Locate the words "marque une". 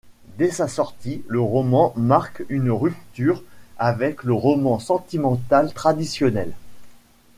1.95-2.71